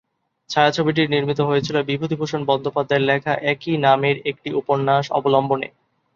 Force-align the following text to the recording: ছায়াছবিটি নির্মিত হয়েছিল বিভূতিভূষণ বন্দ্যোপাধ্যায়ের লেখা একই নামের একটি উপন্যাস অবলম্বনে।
ছায়াছবিটি 0.49 1.01
নির্মিত 1.07 1.39
হয়েছিল 1.41 1.75
বিভূতিভূষণ 1.89 2.41
বন্দ্যোপাধ্যায়ের 2.45 3.07
লেখা 3.09 3.33
একই 3.51 3.75
নামের 3.85 4.15
একটি 4.31 4.49
উপন্যাস 4.53 5.05
অবলম্বনে। 5.11 5.67